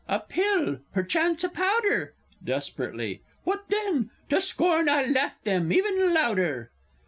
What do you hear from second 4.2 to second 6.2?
To scorn I'll laugh them even